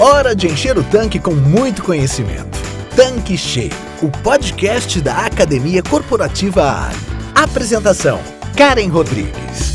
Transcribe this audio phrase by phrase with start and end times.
[0.00, 2.58] Hora de encher o tanque com muito conhecimento.
[2.96, 6.96] Tanque Cheio, o podcast da Academia Corporativa ARI.
[7.34, 8.18] Apresentação:
[8.56, 9.70] Karen Rodrigues.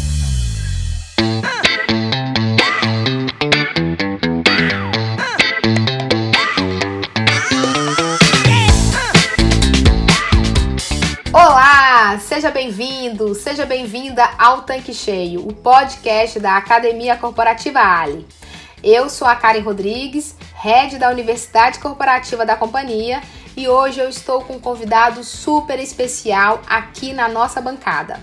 [12.46, 18.26] Seja bem-vindo, seja bem-vinda ao Tanque Cheio, o podcast da Academia Corporativa Ali.
[18.86, 23.19] Eu sou a Karen Rodrigues, head da Universidade Corporativa da companhia,
[23.57, 28.19] e hoje eu estou com um convidado super especial aqui na nossa bancada.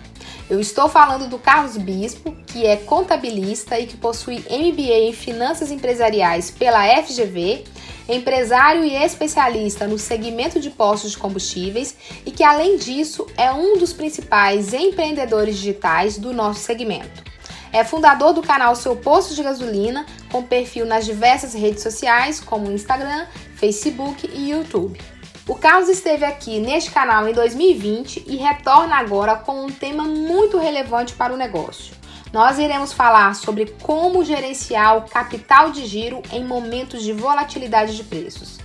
[0.48, 5.72] Eu estou falando do Carlos Bispo, que é contabilista e que possui MBA em Finanças
[5.72, 7.64] Empresariais pela FGV,
[8.08, 13.78] empresário e especialista no segmento de postos de combustíveis e que, além disso, é um
[13.78, 17.31] dos principais empreendedores digitais do nosso segmento.
[17.72, 22.70] É fundador do canal Seu Posto de Gasolina, com perfil nas diversas redes sociais como
[22.70, 23.26] Instagram,
[23.56, 25.00] Facebook e YouTube.
[25.48, 30.58] O Carlos esteve aqui neste canal em 2020 e retorna agora com um tema muito
[30.58, 31.94] relevante para o negócio.
[32.30, 38.04] Nós iremos falar sobre como gerenciar o capital de giro em momentos de volatilidade de
[38.04, 38.61] preços.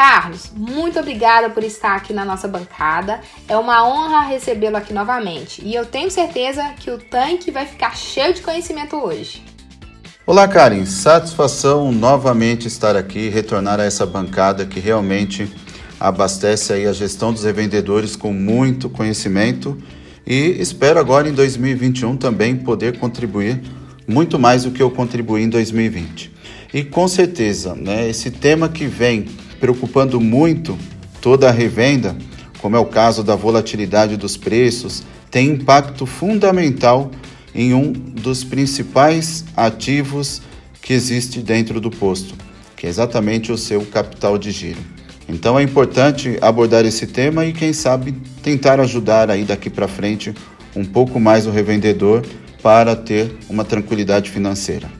[0.00, 3.20] Carlos, muito obrigada por estar aqui na nossa bancada.
[3.46, 7.94] É uma honra recebê-lo aqui novamente e eu tenho certeza que o tanque vai ficar
[7.94, 9.44] cheio de conhecimento hoje.
[10.26, 10.86] Olá, Karen.
[10.86, 15.52] Satisfação novamente estar aqui, retornar a essa bancada que realmente
[16.00, 19.76] abastece aí a gestão dos revendedores com muito conhecimento
[20.26, 23.60] e espero agora em 2021 também poder contribuir
[24.08, 26.32] muito mais do que eu contribuí em 2020.
[26.72, 29.26] E com certeza, né, esse tema que vem
[29.60, 30.76] preocupando muito
[31.20, 32.16] toda a revenda,
[32.58, 37.10] como é o caso da volatilidade dos preços, tem impacto fundamental
[37.54, 40.40] em um dos principais ativos
[40.80, 42.34] que existe dentro do posto,
[42.76, 44.80] que é exatamente o seu capital de giro.
[45.28, 50.34] Então é importante abordar esse tema e quem sabe tentar ajudar aí daqui para frente
[50.74, 52.24] um pouco mais o revendedor
[52.62, 54.90] para ter uma tranquilidade financeira.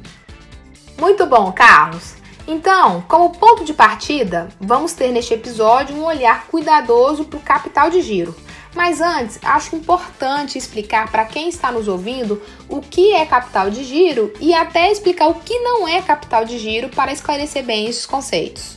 [0.99, 2.20] Muito bom, Carlos.
[2.53, 7.89] Então, como ponto de partida, vamos ter neste episódio um olhar cuidadoso para o capital
[7.89, 8.35] de giro.
[8.75, 13.85] Mas antes, acho importante explicar para quem está nos ouvindo o que é capital de
[13.85, 18.05] giro e até explicar o que não é capital de giro para esclarecer bem esses
[18.05, 18.77] conceitos.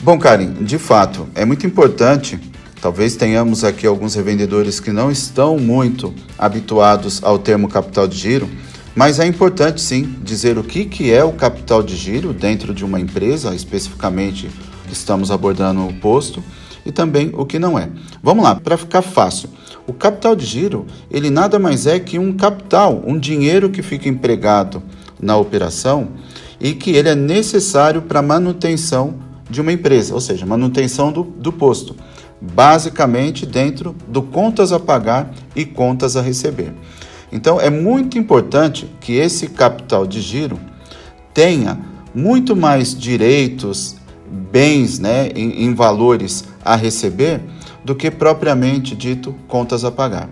[0.00, 2.40] Bom, Karen, de fato, é muito importante.
[2.80, 8.48] Talvez tenhamos aqui alguns revendedores que não estão muito habituados ao termo capital de giro
[8.94, 12.84] mas é importante sim dizer o que, que é o capital de giro dentro de
[12.84, 14.50] uma empresa, especificamente
[14.90, 16.42] estamos abordando o posto,
[16.84, 17.88] e também o que não é.
[18.22, 19.48] Vamos lá, para ficar fácil.
[19.86, 24.08] O capital de giro, ele nada mais é que um capital, um dinheiro que fica
[24.08, 24.82] empregado
[25.20, 26.08] na operação
[26.60, 29.14] e que ele é necessário para manutenção
[29.48, 31.94] de uma empresa, ou seja, manutenção do, do posto,
[32.40, 36.72] basicamente dentro do contas a pagar e contas a receber.
[37.32, 40.60] Então é muito importante que esse capital de giro
[41.32, 41.78] tenha
[42.14, 43.96] muito mais direitos,
[44.30, 47.40] bens né, em, em valores a receber
[47.82, 50.28] do que propriamente dito contas a pagar.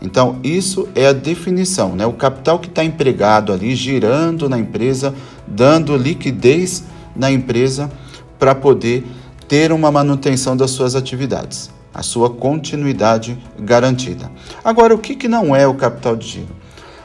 [0.00, 2.04] Então, isso é a definição, né?
[2.04, 5.14] o capital que está empregado ali, girando na empresa,
[5.46, 6.82] dando liquidez
[7.14, 7.90] na empresa
[8.36, 9.06] para poder
[9.46, 14.30] ter uma manutenção das suas atividades a sua continuidade garantida.
[14.64, 16.56] Agora, o que, que não é o capital de giro?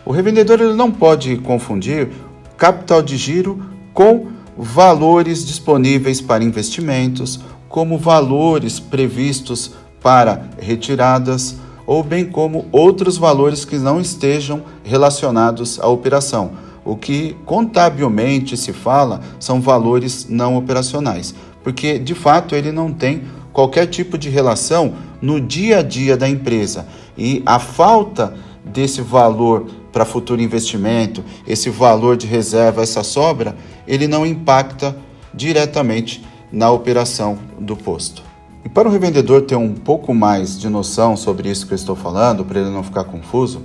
[0.05, 2.09] O revendedor ele não pode confundir
[2.57, 3.61] capital de giro
[3.93, 4.27] com
[4.57, 7.39] valores disponíveis para investimentos,
[7.69, 15.87] como valores previstos para retiradas, ou bem como outros valores que não estejam relacionados à
[15.87, 16.51] operação.
[16.83, 23.23] O que contabilmente se fala são valores não operacionais, porque de fato ele não tem
[23.57, 26.85] qualquer tipo de relação no dia a dia da empresa.
[27.17, 33.57] E a falta desse valor para futuro investimento, esse valor de reserva, essa sobra,
[33.87, 34.95] ele não impacta
[35.33, 38.21] diretamente na operação do posto.
[38.63, 41.95] E para o revendedor ter um pouco mais de noção sobre isso que eu estou
[41.95, 43.63] falando, para ele não ficar confuso,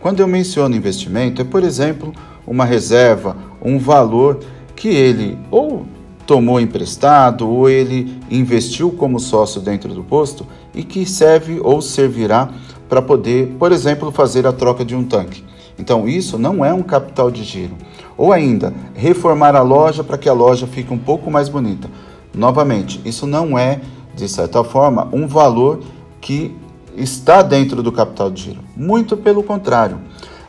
[0.00, 2.12] quando eu menciono investimento, é, por exemplo,
[2.46, 4.38] uma reserva, um valor
[4.76, 5.84] que ele ou
[6.26, 12.50] tomou emprestado ou ele investiu como sócio dentro do posto e que serve ou servirá
[12.88, 15.44] para poder, por exemplo, fazer a troca de um tanque.
[15.78, 17.76] Então, isso não é um capital de giro.
[18.16, 21.88] Ou ainda, reformar a loja para que a loja fique um pouco mais bonita.
[22.34, 23.80] Novamente, isso não é,
[24.14, 25.80] de certa forma, um valor
[26.20, 26.54] que
[26.96, 28.60] está dentro do capital de giro.
[28.76, 29.98] Muito pelo contrário.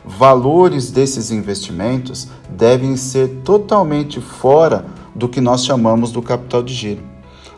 [0.04, 4.84] Valores desses investimentos devem ser totalmente fora
[5.14, 7.02] do que nós chamamos do capital de giro.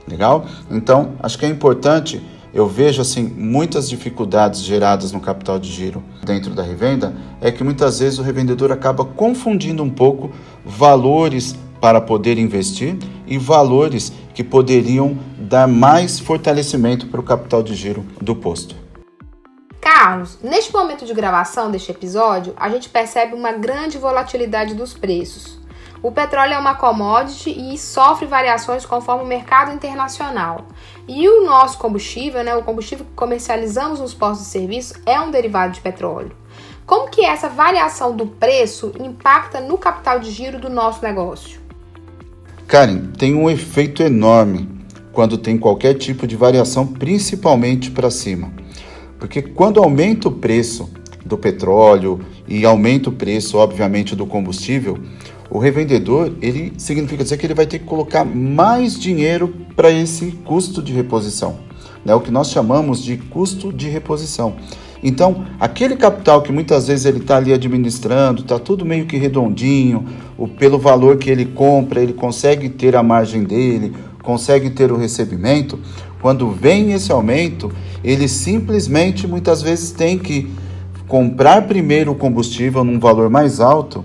[0.08, 0.46] Legal?
[0.70, 2.22] Então, acho que é importante
[2.56, 7.62] eu vejo assim muitas dificuldades geradas no capital de giro dentro da revenda é que
[7.62, 10.30] muitas vezes o revendedor acaba confundindo um pouco
[10.64, 17.74] valores para poder investir e valores que poderiam dar mais fortalecimento para o capital de
[17.74, 18.74] giro do posto.
[19.78, 25.58] Carlos, neste momento de gravação deste episódio, a gente percebe uma grande volatilidade dos preços.
[26.02, 30.66] O petróleo é uma commodity e sofre variações conforme o mercado internacional.
[31.08, 35.30] E o nosso combustível, né, o combustível que comercializamos nos postos de serviço, é um
[35.30, 36.32] derivado de petróleo.
[36.84, 41.60] Como que essa variação do preço impacta no capital de giro do nosso negócio?
[42.66, 44.68] Karen, tem um efeito enorme
[45.12, 48.52] quando tem qualquer tipo de variação, principalmente para cima.
[49.18, 50.90] Porque quando aumenta o preço
[51.24, 54.98] do petróleo e aumenta o preço, obviamente, do combustível,
[55.50, 60.32] o revendedor, ele significa dizer que ele vai ter que colocar mais dinheiro para esse
[60.44, 61.58] custo de reposição,
[62.04, 62.14] né?
[62.14, 64.56] o que nós chamamos de custo de reposição.
[65.02, 70.04] Então, aquele capital que muitas vezes ele está ali administrando, está tudo meio que redondinho,
[70.36, 74.96] o, pelo valor que ele compra, ele consegue ter a margem dele, consegue ter o
[74.96, 75.78] recebimento.
[76.20, 77.70] Quando vem esse aumento,
[78.02, 80.50] ele simplesmente muitas vezes tem que
[81.06, 84.04] comprar primeiro o combustível num valor mais alto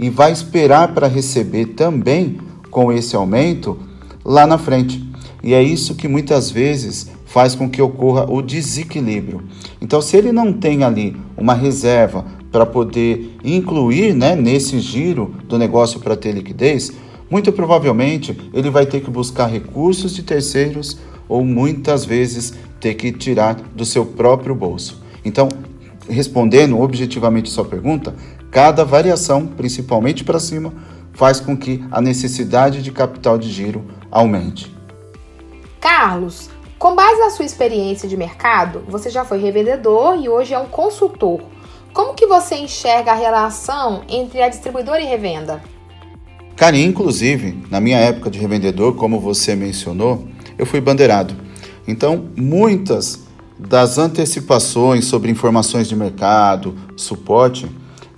[0.00, 2.38] e vai esperar para receber também
[2.70, 3.78] com esse aumento
[4.24, 5.04] lá na frente.
[5.42, 9.42] E é isso que muitas vezes faz com que ocorra o desequilíbrio.
[9.78, 15.58] Então, se ele não tem ali uma reserva para poder incluir né, nesse giro do
[15.58, 16.92] negócio para ter liquidez,
[17.30, 20.98] muito provavelmente ele vai ter que buscar recursos de terceiros
[21.28, 25.02] ou muitas vezes ter que tirar do seu próprio bolso.
[25.22, 25.48] Então,
[26.08, 28.14] respondendo objetivamente sua pergunta,
[28.50, 30.72] Cada variação, principalmente para cima,
[31.12, 34.74] faz com que a necessidade de capital de giro aumente.
[35.80, 40.58] Carlos, com base na sua experiência de mercado, você já foi revendedor e hoje é
[40.58, 41.40] um consultor.
[41.92, 45.62] Como que você enxerga a relação entre a distribuidora e revenda?
[46.56, 50.26] Cara, inclusive, na minha época de revendedor, como você mencionou,
[50.58, 51.34] eu fui bandeirado.
[51.86, 53.20] Então, muitas
[53.58, 57.68] das antecipações sobre informações de mercado, suporte,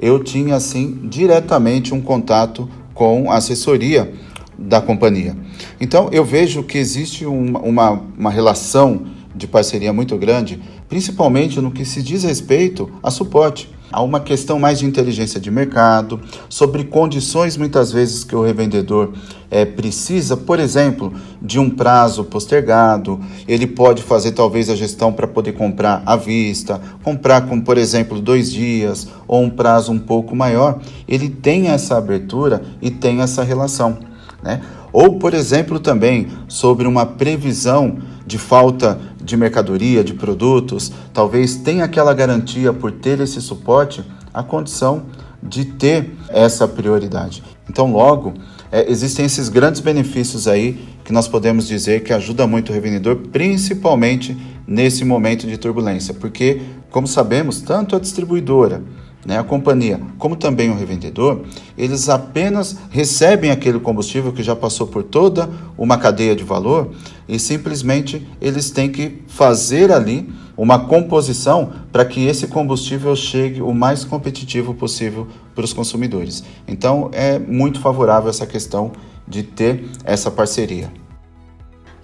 [0.03, 4.13] eu tinha assim diretamente um contato com a assessoria
[4.59, 5.37] da companhia.
[5.81, 11.71] Então eu vejo que existe uma, uma, uma relação de parceria muito grande, principalmente no
[11.71, 13.71] que se diz respeito a suporte.
[13.93, 16.19] Há uma questão mais de inteligência de mercado,
[16.49, 19.13] sobre condições muitas vezes que o revendedor
[19.51, 21.13] é, precisa, por exemplo,
[21.43, 23.21] de um prazo postergado.
[23.47, 28.19] Ele pode fazer talvez a gestão para poder comprar à vista, comprar com, por exemplo,
[28.19, 30.81] dois dias ou um prazo um pouco maior.
[31.07, 33.99] Ele tem essa abertura e tem essa relação.
[34.43, 34.61] Né?
[34.93, 41.85] Ou, por exemplo, também sobre uma previsão de falta de mercadoria, de produtos, talvez tenha
[41.85, 45.05] aquela garantia por ter esse suporte, a condição
[45.43, 47.43] de ter essa prioridade.
[47.69, 48.35] Então, logo,
[48.71, 53.17] é, existem esses grandes benefícios aí que nós podemos dizer que ajuda muito o revendedor,
[53.33, 54.37] principalmente
[54.67, 58.83] nesse momento de turbulência, porque, como sabemos, tanto a distribuidora
[59.25, 61.43] né, a companhia, como também o revendedor,
[61.79, 66.91] eles apenas recebem aquele combustível que já passou por toda uma cadeia de valor
[67.29, 73.73] e simplesmente eles têm que fazer ali uma composição para que esse combustível chegue o
[73.73, 76.45] mais competitivo possível para os consumidores.
[76.67, 78.93] Então é muito favorável essa questão
[79.27, 80.91] de ter essa parceria.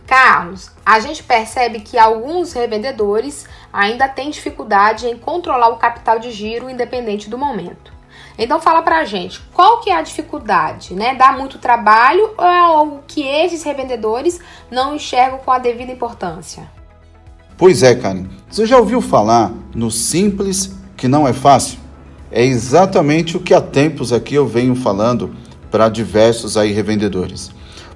[0.07, 6.31] Carlos, a gente percebe que alguns revendedores ainda têm dificuldade em controlar o capital de
[6.31, 7.93] giro independente do momento.
[8.39, 11.15] Então fala pra gente, qual que é a dificuldade, né?
[11.15, 16.71] Dá muito trabalho ou é algo que esses revendedores não enxergam com a devida importância?
[17.57, 18.27] Pois é, Karen.
[18.49, 21.81] Você já ouviu falar no simples que não é fácil?
[22.31, 25.35] É exatamente o que há tempos aqui eu venho falando
[25.71, 27.51] para diversos aí revendedores.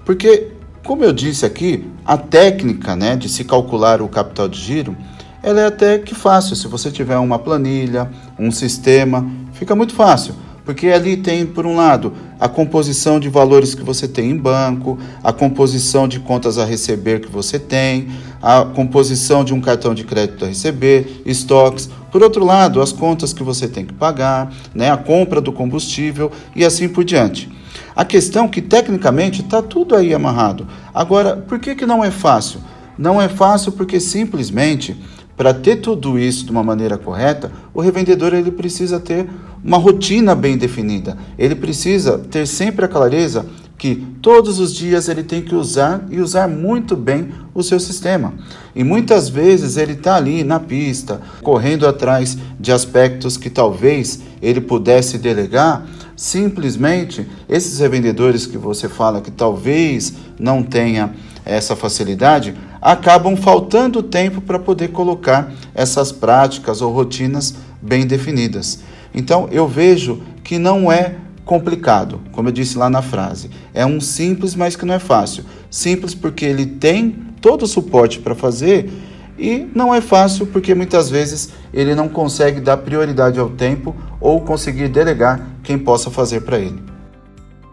[0.05, 0.51] Porque
[0.85, 4.97] como eu disse aqui, a técnica né, de se calcular o capital de giro
[5.43, 6.55] ela é até que fácil.
[6.55, 10.35] Se você tiver uma planilha, um sistema, fica muito fácil.
[10.65, 14.97] Porque ali tem, por um lado, a composição de valores que você tem em banco,
[15.23, 18.09] a composição de contas a receber que você tem,
[18.41, 21.91] a composição de um cartão de crédito a receber, estoques.
[22.13, 26.31] Por outro lado, as contas que você tem que pagar, né, a compra do combustível
[26.55, 27.51] e assim por diante.
[27.97, 30.67] A questão que tecnicamente está tudo aí amarrado.
[30.95, 32.61] Agora, por que, que não é fácil?
[32.97, 34.97] Não é fácil porque simplesmente
[35.43, 39.29] para ter tudo isso de uma maneira correta, o revendedor ele precisa ter
[39.65, 41.19] uma rotina bem definida.
[41.37, 43.45] Ele precisa ter sempre a clareza
[43.77, 48.33] que todos os dias ele tem que usar e usar muito bem o seu sistema.
[48.73, 54.61] E muitas vezes ele está ali na pista, correndo atrás de aspectos que talvez ele
[54.61, 55.85] pudesse delegar.
[56.15, 61.13] Simplesmente esses revendedores que você fala que talvez não tenha
[61.45, 68.81] essa facilidade, acabam faltando tempo para poder colocar essas práticas ou rotinas bem definidas.
[69.15, 73.51] Então eu vejo que não é complicado, como eu disse lá na frase.
[73.75, 75.45] É um simples, mas que não é fácil.
[75.71, 78.91] Simples porque ele tem todo o suporte para fazer
[79.39, 84.41] e não é fácil porque muitas vezes ele não consegue dar prioridade ao tempo ou
[84.41, 86.92] conseguir delegar quem possa fazer para ele.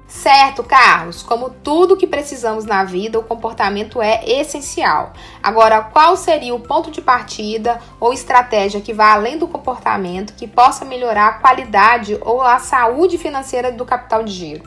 [0.09, 5.13] Certo, Carlos, como tudo que precisamos na vida, o comportamento é essencial.
[5.41, 10.47] Agora, qual seria o ponto de partida ou estratégia que vá além do comportamento que
[10.47, 14.63] possa melhorar a qualidade ou a saúde financeira do capital de giro?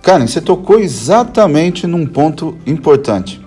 [0.00, 3.44] Karen, você tocou exatamente num ponto importante.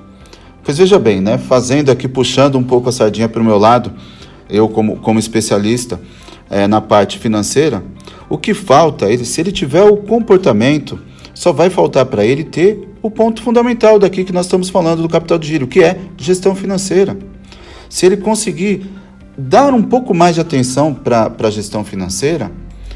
[0.65, 1.37] Pois veja bem, né?
[1.37, 3.93] Fazendo aqui, puxando um pouco a sardinha para o meu lado,
[4.49, 5.97] eu como, como especialista
[6.49, 7.81] é, na parte financeira,
[8.29, 10.99] o que falta, ele, se ele tiver o comportamento,
[11.33, 15.09] só vai faltar para ele ter o ponto fundamental daqui que nós estamos falando do
[15.09, 17.17] capital de giro, que é gestão financeira.
[17.89, 18.89] Se ele conseguir
[19.37, 22.51] dar um pouco mais de atenção para a gestão financeira,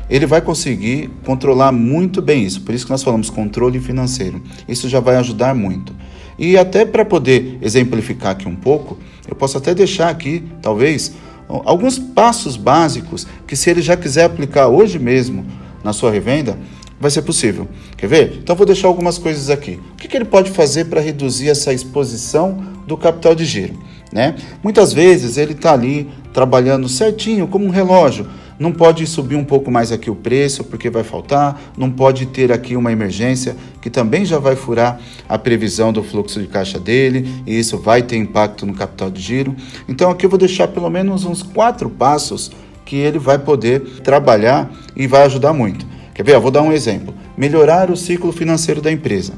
[0.09, 2.61] ele vai conseguir controlar muito bem isso.
[2.61, 4.41] Por isso que nós falamos controle financeiro.
[4.67, 5.93] Isso já vai ajudar muito.
[6.37, 11.13] E até para poder exemplificar aqui um pouco, eu posso até deixar aqui, talvez,
[11.49, 15.45] alguns passos básicos que, se ele já quiser aplicar hoje mesmo
[15.83, 16.57] na sua revenda,
[16.99, 17.67] vai ser possível.
[17.97, 18.39] Quer ver?
[18.41, 19.79] Então, vou deixar algumas coisas aqui.
[19.93, 23.73] O que, que ele pode fazer para reduzir essa exposição do capital de giro?
[24.11, 24.35] Né?
[24.63, 28.27] Muitas vezes ele está ali trabalhando certinho, como um relógio
[28.59, 32.51] não pode subir um pouco mais aqui o preço porque vai faltar, não pode ter
[32.51, 37.41] aqui uma emergência que também já vai furar a previsão do fluxo de caixa dele
[37.47, 39.55] e isso vai ter impacto no capital de giro.
[39.87, 42.51] Então aqui eu vou deixar pelo menos uns quatro passos
[42.85, 45.87] que ele vai poder trabalhar e vai ajudar muito.
[46.19, 46.35] Quer ver?
[46.35, 47.13] Eu vou dar um exemplo.
[47.37, 49.31] Melhorar o ciclo financeiro da empresa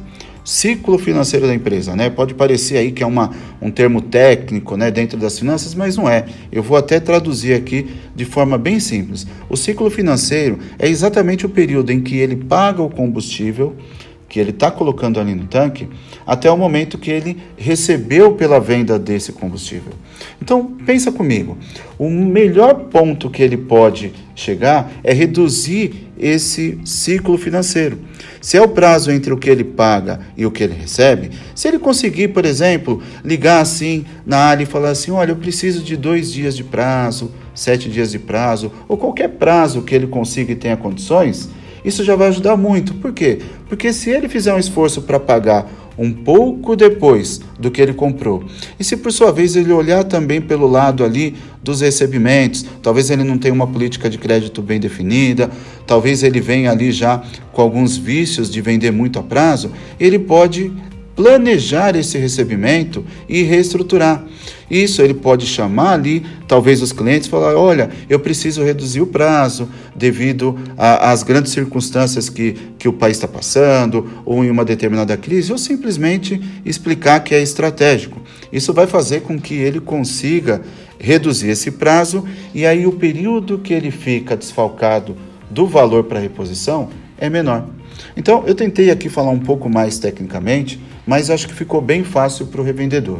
[0.44, 2.10] ciclo financeiro da empresa, né?
[2.10, 6.10] Pode parecer aí que é uma, um termo técnico, né, dentro das finanças, mas não
[6.10, 6.26] é.
[6.52, 9.28] Eu vou até traduzir aqui de forma bem simples.
[9.50, 13.76] O ciclo financeiro é exatamente o período em que ele paga o combustível
[14.32, 15.90] que ele está colocando ali no tanque
[16.26, 19.92] até o momento que ele recebeu pela venda desse combustível.
[20.42, 21.58] Então pensa comigo,
[22.00, 28.00] o melhor ponto que ele pode chegar é reduzir esse ciclo financeiro.
[28.40, 31.68] Se é o prazo entre o que ele paga e o que ele recebe, se
[31.68, 35.98] ele conseguir, por exemplo, ligar assim na área e falar assim: olha, eu preciso de
[35.98, 40.56] dois dias de prazo, sete dias de prazo, ou qualquer prazo que ele consiga e
[40.56, 41.50] tenha condições,
[41.84, 42.94] isso já vai ajudar muito.
[42.96, 43.40] Por quê?
[43.68, 48.44] Porque se ele fizer um esforço para pagar um pouco depois do que ele comprou.
[48.80, 53.24] E se por sua vez ele olhar também pelo lado ali dos recebimentos, talvez ele
[53.24, 55.52] não tenha uma política de crédito bem definida,
[55.86, 57.22] talvez ele venha ali já
[57.52, 60.72] com alguns vícios de vender muito a prazo, ele pode
[61.22, 64.24] planejar esse recebimento e reestruturar.
[64.72, 69.70] Isso ele pode chamar ali, talvez os clientes falar, olha, eu preciso reduzir o prazo
[69.96, 75.52] devido às grandes circunstâncias que, que o país está passando ou em uma determinada crise,
[75.52, 78.20] ou simplesmente explicar que é estratégico.
[78.52, 80.64] Isso vai fazer com que ele consiga
[80.98, 85.16] reduzir esse prazo e aí o período que ele fica desfalcado
[85.52, 87.68] do valor para reposição é menor.
[88.16, 92.48] Então, eu tentei aqui falar um pouco mais tecnicamente, mas acho que ficou bem fácil
[92.48, 93.20] para o revendedor.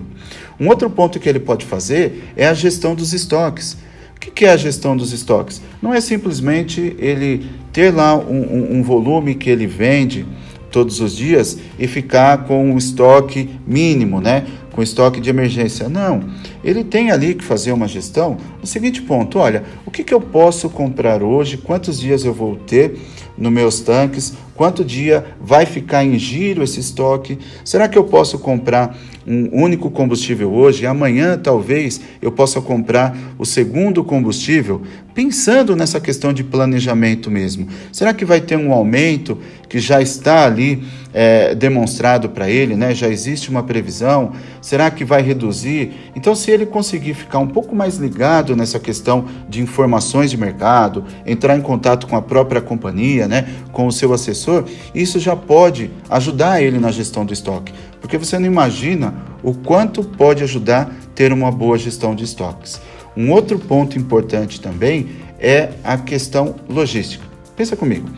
[0.60, 3.78] Um outro ponto que ele pode fazer é a gestão dos estoques.
[4.16, 5.62] O que é a gestão dos estoques?
[5.82, 10.26] Não é simplesmente ele ter lá um, um, um volume que ele vende
[10.72, 14.46] todos os dias e ficar com um estoque mínimo, né?
[14.72, 15.90] com estoque de emergência.
[15.90, 16.24] Não,
[16.64, 20.22] ele tem ali que fazer uma gestão no seguinte ponto: olha, o que, que eu
[20.22, 22.98] posso comprar hoje, quantos dias eu vou ter
[23.38, 28.38] nos meus tanques, quanto dia vai ficar em giro esse estoque, será que eu posso
[28.38, 34.82] comprar um único combustível hoje e amanhã talvez eu possa comprar o segundo combustível?
[35.14, 39.38] Pensando nessa questão de planejamento mesmo, será que vai ter um aumento
[39.68, 42.94] que já está ali é, demonstrado para ele, né?
[42.94, 44.32] já existe uma previsão?
[44.62, 45.92] Será que vai reduzir?
[46.16, 51.04] Então, se ele conseguir ficar um pouco mais ligado nessa questão de informações de mercado,
[51.26, 53.48] entrar em contato com a própria companhia, né?
[53.74, 58.38] com o seu assessor, isso já pode ajudar ele na gestão do estoque, porque você
[58.38, 62.82] não imagina o quanto pode ajudar ter uma boa gestão de estoques.
[63.16, 67.24] Um outro ponto importante também é a questão logística.
[67.56, 68.10] Pensa comigo.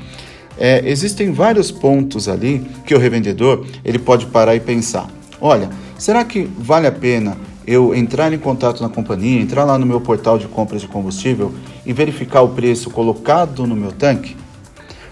[0.58, 5.10] é, existem vários pontos ali que o revendedor ele pode parar e pensar.
[5.42, 9.86] Olha, será que vale a pena eu entrar em contato na companhia, entrar lá no
[9.86, 11.54] meu portal de compras de combustível
[11.86, 14.36] e verificar o preço colocado no meu tanque?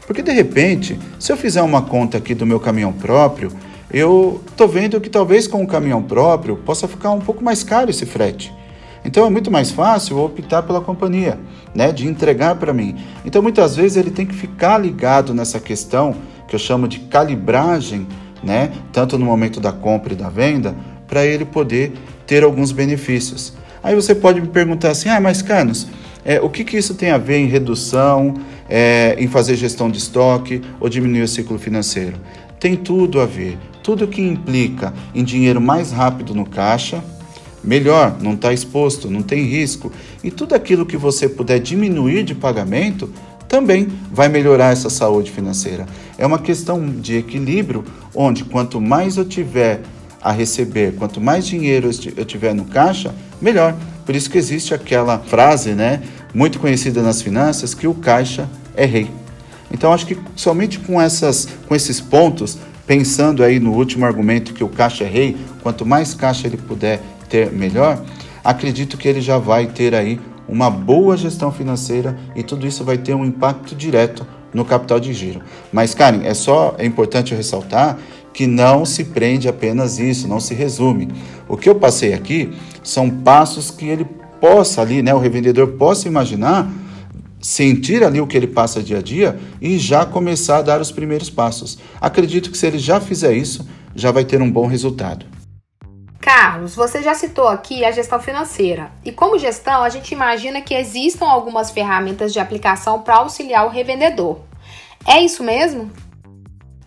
[0.05, 3.51] Porque de repente, se eu fizer uma conta aqui do meu caminhão próprio,
[3.93, 7.89] eu estou vendo que talvez com o caminhão próprio possa ficar um pouco mais caro
[7.89, 8.53] esse frete.
[9.03, 11.39] Então é muito mais fácil optar pela companhia,
[11.73, 12.95] né, de entregar para mim.
[13.25, 16.15] Então muitas vezes ele tem que ficar ligado nessa questão
[16.47, 18.07] que eu chamo de calibragem,
[18.43, 20.75] né, tanto no momento da compra e da venda,
[21.07, 21.93] para ele poder
[22.25, 23.53] ter alguns benefícios.
[23.83, 25.87] Aí você pode me perguntar assim: ah, mas Carlos,
[26.23, 28.35] é, o que, que isso tem a ver em redução,
[28.69, 32.17] é, em fazer gestão de estoque ou diminuir o ciclo financeiro?
[32.59, 33.57] Tem tudo a ver.
[33.83, 37.03] Tudo que implica em dinheiro mais rápido no caixa,
[37.63, 39.91] melhor, não está exposto, não tem risco.
[40.23, 43.09] E tudo aquilo que você puder diminuir de pagamento
[43.47, 45.85] também vai melhorar essa saúde financeira.
[46.17, 47.83] É uma questão de equilíbrio,
[48.15, 49.81] onde quanto mais eu tiver
[50.21, 53.75] a receber, quanto mais dinheiro eu tiver no caixa, melhor.
[54.05, 56.01] Por isso que existe aquela frase, né,
[56.33, 59.09] muito conhecida nas finanças, que o caixa é rei.
[59.71, 62.57] Então acho que somente com essas com esses pontos,
[62.91, 67.01] pensando aí no último argumento que o caixa é rei, quanto mais caixa ele puder
[67.29, 68.03] ter, melhor,
[68.43, 72.97] acredito que ele já vai ter aí uma boa gestão financeira e tudo isso vai
[72.97, 75.41] ter um impacto direto no capital de giro.
[75.71, 77.97] Mas, Karen, é só é importante ressaltar
[78.33, 81.07] que não se prende apenas isso, não se resume.
[81.47, 82.51] O que eu passei aqui
[82.83, 84.05] são passos que ele
[84.41, 86.69] possa ali, né, o revendedor possa imaginar,
[87.41, 90.91] sentir ali o que ele passa dia a dia e já começar a dar os
[90.91, 91.79] primeiros passos.
[91.99, 95.25] Acredito que se ele já fizer isso, já vai ter um bom resultado.
[96.19, 98.91] Carlos, você já citou aqui a gestão financeira.
[99.03, 103.69] E como gestão, a gente imagina que existam algumas ferramentas de aplicação para auxiliar o
[103.69, 104.39] revendedor.
[105.05, 105.89] É isso mesmo?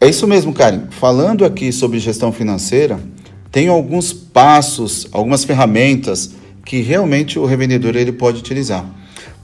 [0.01, 0.87] É isso mesmo, Karen.
[0.91, 3.01] Falando aqui sobre gestão financeira,
[3.51, 6.31] tem alguns passos, algumas ferramentas
[6.65, 8.85] que realmente o revendedor ele pode utilizar.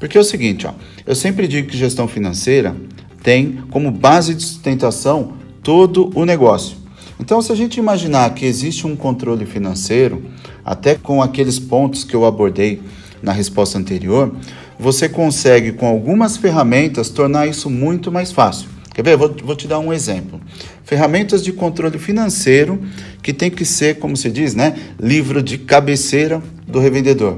[0.00, 0.72] Porque é o seguinte, ó,
[1.06, 2.74] eu sempre digo que gestão financeira
[3.22, 6.78] tem como base de sustentação todo o negócio.
[7.20, 10.24] Então, se a gente imaginar que existe um controle financeiro,
[10.64, 12.80] até com aqueles pontos que eu abordei
[13.22, 14.34] na resposta anterior,
[14.78, 18.70] você consegue, com algumas ferramentas, tornar isso muito mais fácil.
[18.94, 19.18] Quer ver?
[19.18, 20.40] Vou, vou te dar um exemplo.
[20.82, 22.80] Ferramentas de controle financeiro
[23.22, 24.74] que tem que ser, como se diz, né?
[24.98, 27.36] Livro de cabeceira do revendedor.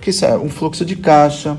[0.00, 1.56] Que é um fluxo de caixa,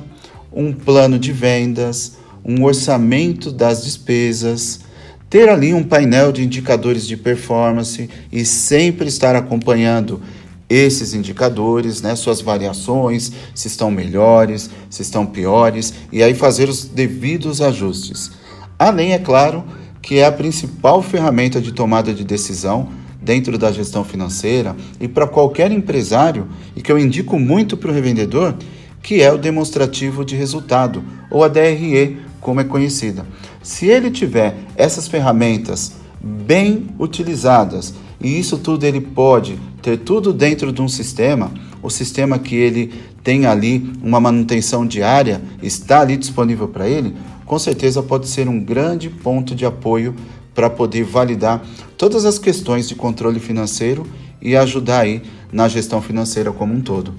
[0.52, 4.82] um plano de vendas, um orçamento das despesas,
[5.30, 10.22] ter ali um painel de indicadores de performance e sempre estar acompanhando
[10.70, 16.86] esses indicadores, né, suas variações, se estão melhores, se estão piores, e aí fazer os
[16.86, 18.32] devidos ajustes.
[18.80, 19.64] Além, é claro,
[20.02, 22.90] que é a principal ferramenta de tomada de decisão
[23.22, 27.94] dentro da gestão financeira e para qualquer empresário, e que eu indico muito para o
[27.94, 28.56] revendedor,
[29.02, 33.26] que é o demonstrativo de resultado, ou a DRE, como é conhecida.
[33.62, 40.72] Se ele tiver essas ferramentas bem utilizadas, e isso tudo ele pode ter tudo dentro
[40.72, 46.68] de um sistema, o sistema que ele tem ali uma manutenção diária, está ali disponível
[46.68, 50.16] para ele, com certeza pode ser um grande ponto de apoio
[50.54, 51.64] para poder validar
[51.98, 54.06] todas as questões de controle financeiro
[54.42, 57.14] e ajudar aí na gestão financeira como um todo.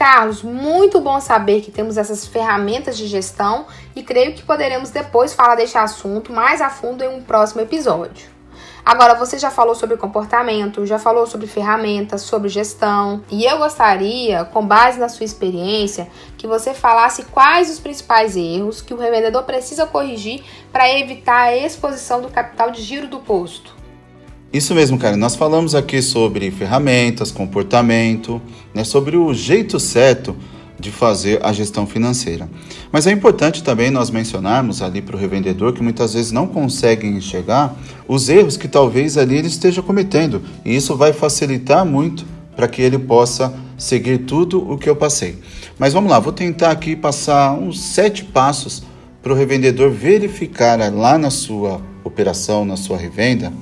[0.00, 5.34] Carlos, muito bom saber que temos essas ferramentas de gestão e creio que poderemos depois
[5.34, 8.30] falar deste assunto mais a fundo em um próximo episódio.
[8.82, 14.46] Agora, você já falou sobre comportamento, já falou sobre ferramentas, sobre gestão, e eu gostaria,
[14.46, 16.08] com base na sua experiência,
[16.38, 21.56] que você falasse quais os principais erros que o revendedor precisa corrigir para evitar a
[21.58, 23.79] exposição do capital de giro do posto.
[24.52, 25.16] Isso mesmo, cara.
[25.16, 28.42] Nós falamos aqui sobre ferramentas, comportamento,
[28.74, 30.34] né, sobre o jeito certo
[30.76, 32.48] de fazer a gestão financeira.
[32.90, 37.16] Mas é importante também nós mencionarmos ali para o revendedor que muitas vezes não conseguem
[37.16, 37.76] enxergar
[38.08, 40.42] os erros que talvez ali ele esteja cometendo.
[40.64, 42.24] E isso vai facilitar muito
[42.56, 45.38] para que ele possa seguir tudo o que eu passei.
[45.78, 48.82] Mas vamos lá, vou tentar aqui passar uns sete passos
[49.22, 53.52] para o revendedor verificar lá na sua operação, na sua revenda,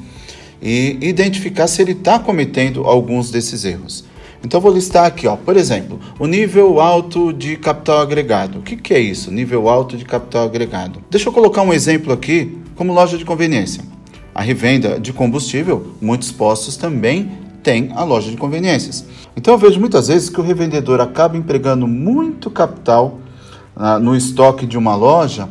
[0.60, 4.04] e identificar se ele está cometendo alguns desses erros.
[4.44, 8.60] Então vou listar aqui, ó, por exemplo, o nível alto de capital agregado.
[8.60, 9.32] O que, que é isso?
[9.32, 11.02] Nível alto de capital agregado.
[11.10, 13.82] Deixa eu colocar um exemplo aqui, como loja de conveniência.
[14.32, 17.32] A revenda de combustível, muitos postos também
[17.64, 19.04] têm a loja de conveniências.
[19.36, 23.18] Então eu vejo muitas vezes que o revendedor acaba empregando muito capital
[23.74, 25.48] ah, no estoque de uma loja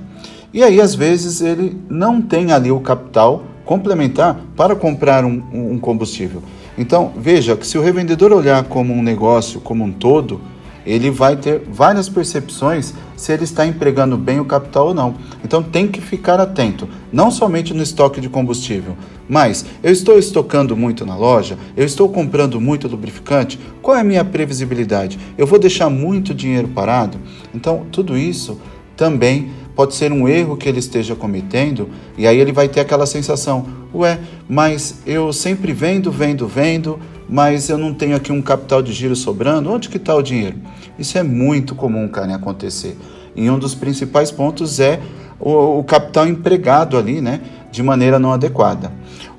[0.53, 5.77] E aí, às vezes, ele não tem ali o capital complementar para comprar um, um
[5.77, 6.41] combustível.
[6.75, 10.41] Então, veja que se o revendedor olhar como um negócio como um todo,
[10.88, 15.15] ele vai ter várias percepções se ele está empregando bem o capital ou não.
[15.43, 18.95] Então tem que ficar atento, não somente no estoque de combustível,
[19.27, 24.03] mas eu estou estocando muito na loja, eu estou comprando muito lubrificante, qual é a
[24.03, 25.19] minha previsibilidade?
[25.38, 27.17] Eu vou deixar muito dinheiro parado?
[27.53, 28.58] Então tudo isso
[28.95, 31.87] também pode ser um erro que ele esteja cometendo,
[32.17, 33.63] e aí ele vai ter aquela sensação:
[33.93, 38.91] ué, mas eu sempre vendo, vendo, vendo, mas eu não tenho aqui um capital de
[38.91, 40.55] giro sobrando, onde que está o dinheiro?
[40.97, 42.97] Isso é muito comum, cara, acontecer.
[43.35, 44.99] E um dos principais pontos é
[45.39, 47.39] o, o capital empregado ali, né,
[47.71, 48.91] de maneira não adequada.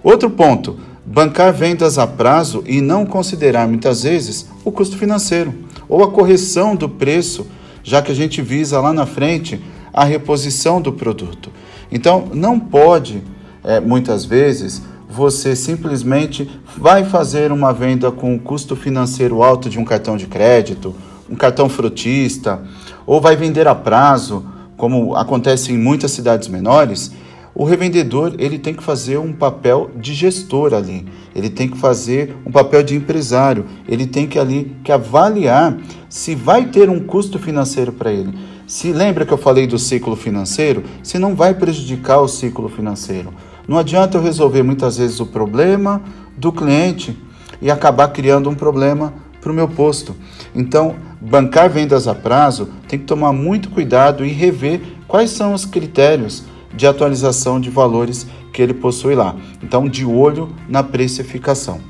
[0.04, 5.52] Outro ponto, bancar vendas a prazo e não considerar muitas vezes o custo financeiro
[5.88, 7.44] ou a correção do preço,
[7.82, 9.60] já que a gente visa lá na frente
[9.92, 11.50] a reposição do produto.
[11.90, 13.22] Então, não pode,
[13.64, 19.78] é, muitas vezes, você simplesmente vai fazer uma venda com um custo financeiro alto de
[19.78, 20.94] um cartão de crédito,
[21.28, 22.62] um cartão frutista,
[23.06, 24.44] ou vai vender a prazo,
[24.76, 27.12] como acontece em muitas cidades menores,
[27.54, 32.36] o revendedor ele tem que fazer um papel de gestor ali, ele tem que fazer
[32.46, 35.76] um papel de empresário, ele tem que ali que avaliar
[36.08, 38.32] se vai ter um custo financeiro para ele.
[38.68, 43.32] Se lembra que eu falei do ciclo financeiro, se não vai prejudicar o ciclo financeiro.
[43.66, 46.02] Não adianta eu resolver muitas vezes o problema
[46.36, 47.16] do cliente
[47.62, 50.14] e acabar criando um problema para o meu posto.
[50.54, 55.64] Então, bancar vendas a prazo tem que tomar muito cuidado e rever quais são os
[55.64, 56.44] critérios
[56.76, 59.34] de atualização de valores que ele possui lá.
[59.62, 61.80] Então, de olho na precificação.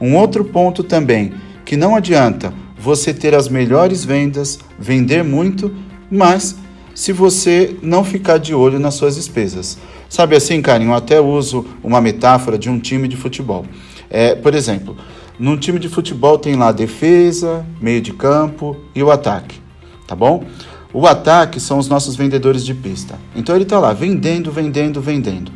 [0.00, 1.34] Um outro ponto também,
[1.64, 5.72] que não adianta você ter as melhores vendas, vender muito,
[6.10, 6.56] mas
[6.94, 9.76] se você não ficar de olho nas suas despesas.
[10.08, 13.66] Sabe assim, Karen, eu até uso uma metáfora de um time de futebol.
[14.08, 14.96] É, por exemplo,
[15.38, 19.60] num time de futebol tem lá defesa, meio de campo e o ataque,
[20.06, 20.44] tá bom?
[20.90, 23.18] O ataque são os nossos vendedores de pista.
[23.34, 25.52] Então ele está lá vendendo, vendendo, vendendo.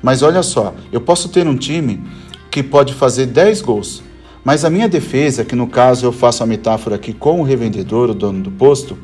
[0.00, 2.00] Mas olha só, eu posso ter um time
[2.48, 4.04] que pode fazer 10 gols,
[4.44, 8.10] mas a minha defesa, que no caso eu faço a metáfora aqui com o revendedor,
[8.10, 8.96] o dono do posto,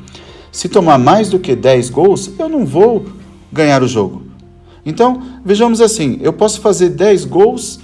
[0.53, 3.07] se tomar mais do que 10 gols, eu não vou
[3.51, 4.21] ganhar o jogo.
[4.85, 7.79] Então, vejamos assim, eu posso fazer 10 gols,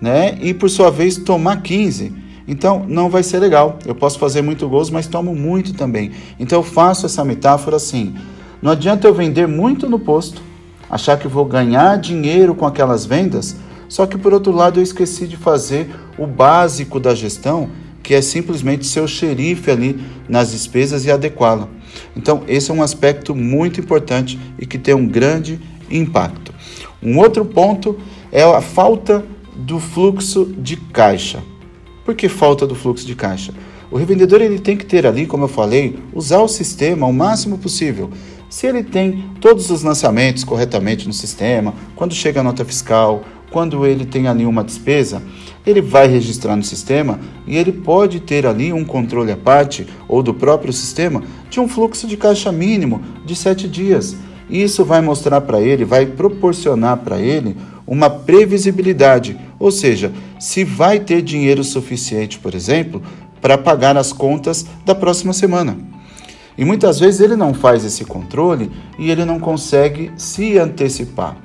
[0.00, 2.12] né, e por sua vez tomar 15.
[2.48, 3.78] Então, não vai ser legal.
[3.86, 6.10] Eu posso fazer muito gols, mas tomo muito também.
[6.40, 8.14] Então, eu faço essa metáfora assim:
[8.60, 10.42] não adianta eu vender muito no posto,
[10.90, 13.54] achar que vou ganhar dinheiro com aquelas vendas,
[13.88, 17.70] só que por outro lado eu esqueci de fazer o básico da gestão,
[18.08, 21.68] que é simplesmente ser o xerife ali nas despesas e adequá-la.
[22.16, 26.54] Então, esse é um aspecto muito importante e que tem um grande impacto.
[27.02, 27.98] Um outro ponto
[28.32, 31.42] é a falta do fluxo de caixa.
[32.02, 33.52] Por que falta do fluxo de caixa?
[33.90, 37.58] O revendedor ele tem que ter ali, como eu falei, usar o sistema ao máximo
[37.58, 38.08] possível.
[38.48, 43.86] Se ele tem todos os lançamentos corretamente no sistema, quando chega a nota fiscal, quando
[43.86, 45.22] ele tem ali uma despesa,
[45.66, 50.22] ele vai registrar no sistema e ele pode ter ali um controle à parte ou
[50.22, 54.16] do próprio sistema de um fluxo de caixa mínimo de sete dias.
[54.48, 57.56] Isso vai mostrar para ele, vai proporcionar para ele
[57.86, 63.02] uma previsibilidade, ou seja, se vai ter dinheiro suficiente, por exemplo,
[63.40, 65.76] para pagar as contas da próxima semana.
[66.56, 71.36] E muitas vezes ele não faz esse controle e ele não consegue se antecipar.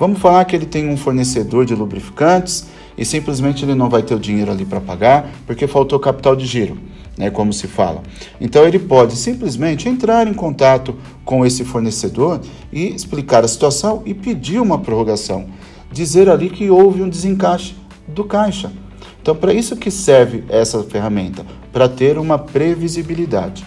[0.00, 4.14] Vamos falar que ele tem um fornecedor de lubrificantes e simplesmente ele não vai ter
[4.14, 6.78] o dinheiro ali para pagar porque faltou capital de giro
[7.18, 8.02] né, como se fala.
[8.40, 12.40] Então ele pode simplesmente entrar em contato com esse fornecedor
[12.72, 15.44] e explicar a situação e pedir uma prorrogação,
[15.92, 17.74] dizer ali que houve um desencaixe
[18.08, 18.72] do caixa.
[19.20, 23.66] Então para isso que serve essa ferramenta, para ter uma previsibilidade.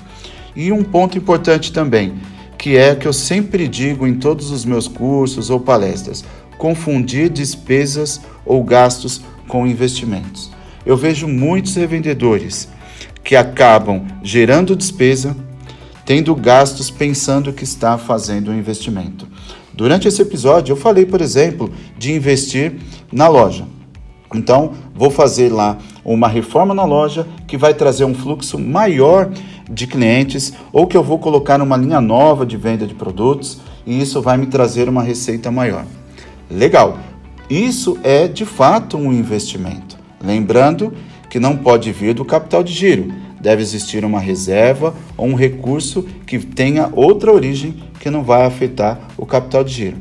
[0.56, 2.15] E um ponto importante também,
[2.63, 6.23] que é que eu sempre digo em todos os meus cursos ou palestras,
[6.58, 10.49] confundir despesas ou gastos com investimentos.
[10.86, 12.69] Eu vejo muitos revendedores
[13.21, 15.36] que acabam gerando despesa,
[16.06, 19.28] tendo gastos pensando que está fazendo um investimento.
[19.73, 22.78] Durante esse episódio, eu falei, por exemplo, de investir
[23.12, 23.67] na loja.
[24.34, 29.30] Então, vou fazer lá uma reforma na loja que vai trazer um fluxo maior
[29.69, 34.02] de clientes, ou que eu vou colocar uma linha nova de venda de produtos e
[34.02, 35.86] isso vai me trazer uma receita maior.
[36.49, 36.97] Legal.
[37.49, 39.97] Isso é de fato um investimento.
[40.23, 40.93] Lembrando
[41.30, 46.06] que não pode vir do capital de giro, deve existir uma reserva ou um recurso
[46.26, 49.97] que tenha outra origem que não vai afetar o capital de giro.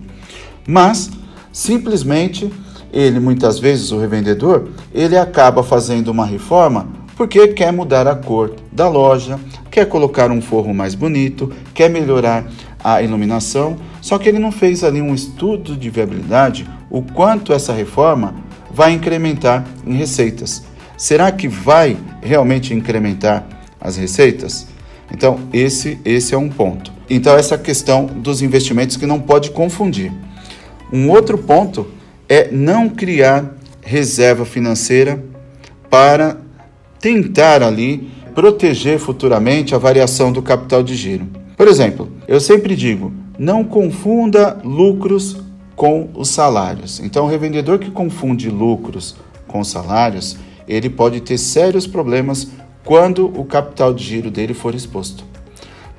[0.66, 1.10] Mas
[1.52, 2.50] simplesmente
[2.92, 6.88] ele muitas vezes o revendedor, ele acaba fazendo uma reforma
[7.22, 9.38] porque quer mudar a cor da loja,
[9.70, 12.44] quer colocar um forro mais bonito, quer melhorar
[12.82, 17.72] a iluminação, só que ele não fez ali um estudo de viabilidade o quanto essa
[17.72, 18.34] reforma
[18.72, 20.64] vai incrementar em receitas.
[20.96, 23.46] Será que vai realmente incrementar
[23.80, 24.66] as receitas?
[25.08, 26.92] Então, esse, esse é um ponto.
[27.08, 30.10] Então, essa questão dos investimentos que não pode confundir.
[30.92, 31.86] Um outro ponto
[32.28, 35.24] é não criar reserva financeira
[35.88, 36.41] para
[37.02, 41.26] tentar ali proteger futuramente a variação do capital de giro.
[41.56, 45.36] Por exemplo, eu sempre digo, não confunda lucros
[45.74, 47.00] com os salários.
[47.00, 49.16] Então, o revendedor que confunde lucros
[49.48, 50.38] com salários,
[50.68, 52.48] ele pode ter sérios problemas
[52.84, 55.24] quando o capital de giro dele for exposto.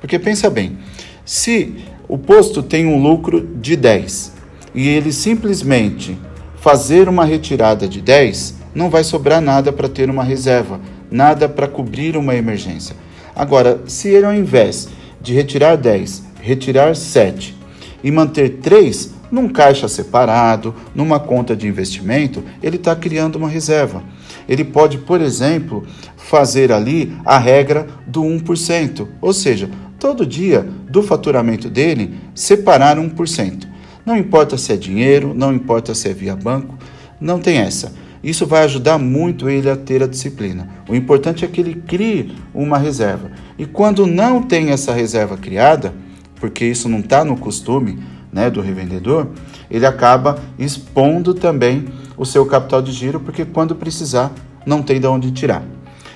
[0.00, 0.78] Porque pensa bem,
[1.22, 1.74] se
[2.08, 4.32] o posto tem um lucro de 10
[4.74, 6.18] e ele simplesmente
[6.56, 10.80] fazer uma retirada de 10, não vai sobrar nada para ter uma reserva,
[11.14, 12.96] nada para cobrir uma emergência.
[13.36, 14.88] Agora, se ele ao invés
[15.22, 17.56] de retirar 10, retirar 7
[18.02, 24.02] e manter 3 num caixa separado, numa conta de investimento, ele está criando uma reserva.
[24.48, 31.00] Ele pode, por exemplo, fazer ali a regra do 1%, ou seja, todo dia do
[31.00, 33.68] faturamento dele separar 1%.
[34.04, 36.76] Não importa se é dinheiro, não importa se é via banco,
[37.20, 37.92] não tem essa.
[38.24, 40.66] Isso vai ajudar muito ele a ter a disciplina.
[40.88, 43.30] O importante é que ele crie uma reserva.
[43.58, 45.92] E quando não tem essa reserva criada,
[46.36, 47.98] porque isso não está no costume
[48.32, 49.28] né, do revendedor,
[49.70, 51.84] ele acaba expondo também
[52.16, 54.32] o seu capital de giro, porque quando precisar,
[54.64, 55.62] não tem de onde tirar.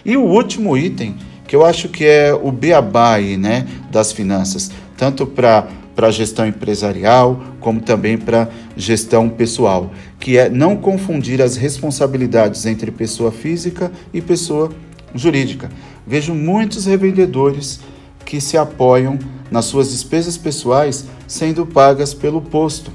[0.02, 1.16] E o último item,
[1.46, 7.42] que eu acho que é o beabá né, das finanças, tanto para a gestão empresarial,
[7.60, 14.22] como também para gestão pessoal, que é não confundir as responsabilidades entre pessoa física e
[14.22, 14.70] pessoa
[15.12, 15.68] jurídica.
[16.06, 17.80] Vejo muitos revendedores
[18.24, 19.18] que se apoiam
[19.50, 22.92] nas suas despesas pessoais sendo pagas pelo posto.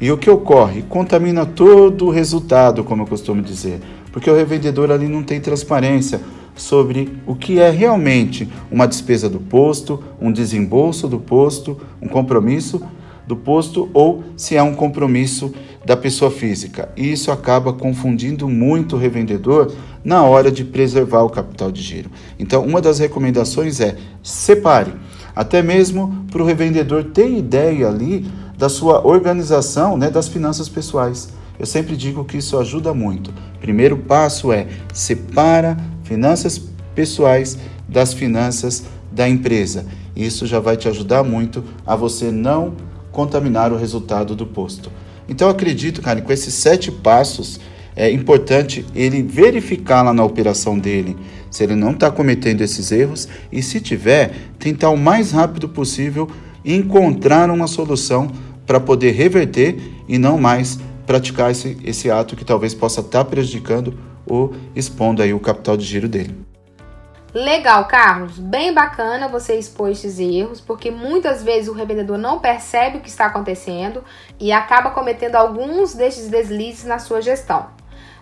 [0.00, 0.82] E o que ocorre?
[0.82, 6.20] Contamina todo o resultado, como eu costumo dizer, porque o revendedor ali não tem transparência
[6.56, 12.82] sobre o que é realmente uma despesa do posto, um desembolso do posto, um compromisso
[13.26, 15.52] do posto ou se é um compromisso
[15.84, 16.88] da pessoa física.
[16.96, 19.72] E isso acaba confundindo muito o revendedor
[20.04, 22.10] na hora de preservar o capital de giro.
[22.38, 24.92] Então, uma das recomendações é separe,
[25.34, 31.28] até mesmo para o revendedor ter ideia ali da sua organização, né, das finanças pessoais.
[31.58, 33.32] Eu sempre digo que isso ajuda muito.
[33.60, 36.60] Primeiro passo é separa finanças
[36.94, 37.58] pessoais
[37.88, 39.86] das finanças da empresa.
[40.16, 42.74] Isso já vai te ajudar muito a você não
[43.14, 44.90] contaminar o resultado do posto.
[45.28, 47.60] Então acredito, cara, com esses sete passos
[47.96, 51.16] é importante ele verificar lá na operação dele
[51.48, 56.28] se ele não está cometendo esses erros e se tiver, tentar o mais rápido possível
[56.64, 58.28] encontrar uma solução
[58.66, 63.24] para poder reverter e não mais praticar esse, esse ato que talvez possa estar tá
[63.24, 63.94] prejudicando
[64.26, 66.34] ou expondo aí o capital de giro dele.
[67.34, 68.38] Legal, Carlos.
[68.38, 73.08] Bem bacana você expor esses erros, porque muitas vezes o revendedor não percebe o que
[73.08, 74.04] está acontecendo
[74.38, 77.66] e acaba cometendo alguns desses deslizes na sua gestão.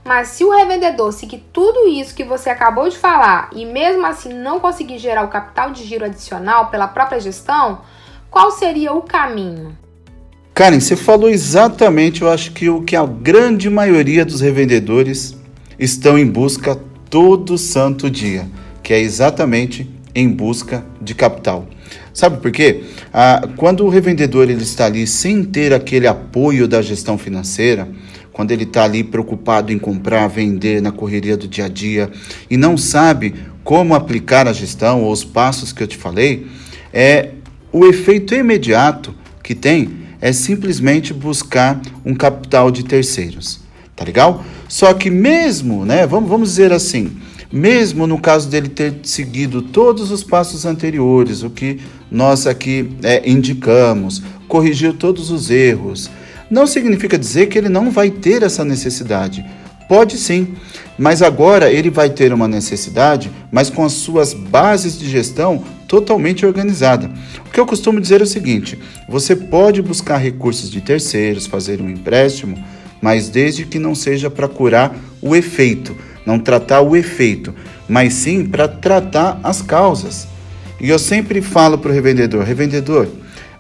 [0.03, 4.33] Mas se o revendedor seguir tudo isso que você acabou de falar e mesmo assim
[4.33, 7.83] não conseguir gerar o capital de giro adicional pela própria gestão,
[8.31, 9.77] qual seria o caminho?
[10.55, 15.37] Karen, você falou exatamente, eu acho que o que a grande maioria dos revendedores
[15.79, 18.49] estão em busca todo santo dia,
[18.83, 21.67] que é exatamente em busca de capital.
[22.13, 22.83] Sabe por quê?
[23.13, 27.89] Ah, quando o revendedor ele está ali sem ter aquele apoio da gestão financeira,
[28.33, 32.11] quando ele está ali preocupado em comprar, vender na correria do dia a dia
[32.51, 36.47] e não sabe como aplicar a gestão ou os passos que eu te falei,
[36.93, 37.31] é
[37.73, 43.61] o efeito imediato que tem é simplesmente buscar um capital de terceiros.
[43.97, 44.45] Tá legal?
[44.69, 47.17] Só que mesmo, né, vamos, vamos dizer assim,
[47.53, 53.29] mesmo no caso dele ter seguido todos os passos anteriores, o que nós aqui é,
[53.29, 56.11] indicamos, corrigiu todos os erros,
[56.51, 59.45] não significa dizer que ele não vai ter essa necessidade.
[59.89, 60.55] Pode sim,
[60.97, 66.47] mas agora ele vai ter uma necessidade, mas com as suas bases de gestão totalmente
[66.47, 67.11] organizada.
[67.47, 71.83] O que eu costumo dizer é o seguinte: você pode buscar recursos de terceiros, fazer
[71.83, 72.57] um empréstimo,
[73.03, 75.95] mas desde que não seja para curar o efeito,
[76.27, 77.55] não tratar o efeito,
[77.89, 80.27] mas sim para tratar as causas.
[80.81, 83.09] E eu sempre falo para o revendedor: revendedor,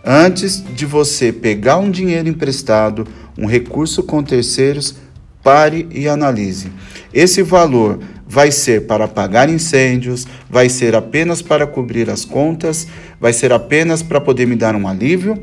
[0.04, 3.06] antes de você pegar um dinheiro emprestado,
[3.38, 4.96] um recurso com terceiros,
[5.42, 6.70] pare e analise.
[7.12, 12.86] Esse valor vai ser para pagar incêndios, vai ser apenas para cobrir as contas,
[13.20, 15.38] vai ser apenas para poder me dar um alívio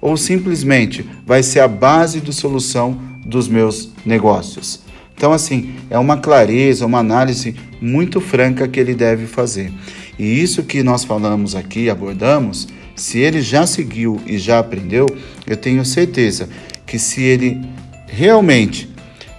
[0.00, 4.80] ou simplesmente vai ser a base de solução dos meus negócios.
[5.16, 9.72] Então, assim, é uma clareza, uma análise muito franca que ele deve fazer.
[10.18, 15.06] E isso que nós falamos aqui, abordamos, se ele já seguiu e já aprendeu,
[15.46, 16.48] eu tenho certeza
[16.86, 17.60] que se ele
[18.06, 18.88] realmente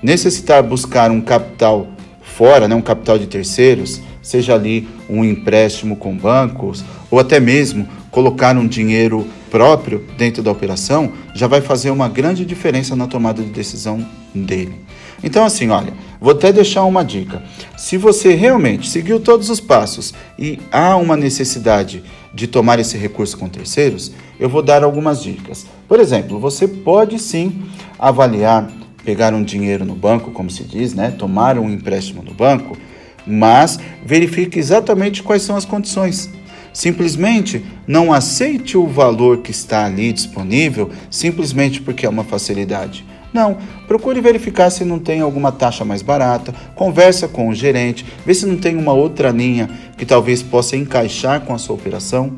[0.01, 1.87] necessitar buscar um capital
[2.21, 7.87] fora, né, um capital de terceiros, seja ali um empréstimo com bancos ou até mesmo
[8.11, 13.41] colocar um dinheiro próprio dentro da operação, já vai fazer uma grande diferença na tomada
[13.41, 14.75] de decisão dele.
[15.23, 17.41] Então, assim, olha, vou até deixar uma dica.
[17.77, 23.37] Se você realmente seguiu todos os passos e há uma necessidade de tomar esse recurso
[23.37, 25.65] com terceiros, eu vou dar algumas dicas.
[25.87, 27.63] Por exemplo, você pode sim
[27.97, 28.69] avaliar
[29.05, 31.11] pegar um dinheiro no banco, como se diz, né?
[31.11, 32.77] tomar um empréstimo no banco,
[33.25, 36.29] mas verifique exatamente quais são as condições.
[36.75, 43.05] Simplesmente não aceite o valor que está ali disponível simplesmente porque é uma facilidade.
[43.33, 43.57] Não,
[43.87, 48.45] procure verificar se não tem alguma taxa mais barata, conversa com o gerente, vê se
[48.45, 52.33] não tem uma outra linha que talvez possa encaixar com a sua operação.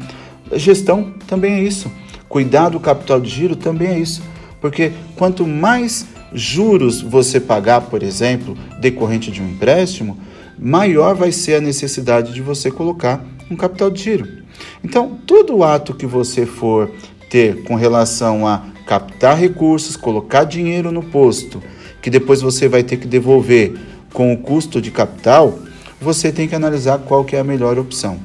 [0.54, 1.92] Gestão também é isso.
[2.30, 4.22] Cuidar do capital de giro também é isso.
[4.62, 10.16] Porque quanto mais juros você pagar, por exemplo, decorrente de um empréstimo,
[10.60, 14.28] maior vai ser a necessidade de você colocar um capital de giro.
[14.84, 16.92] Então, todo ato que você for
[17.30, 21.62] ter com relação a captar recursos, colocar dinheiro no posto,
[22.02, 23.78] que depois você vai ter que devolver
[24.14, 25.60] com o custo de capital,
[26.00, 28.20] você tem que analisar qual que é a melhor opção.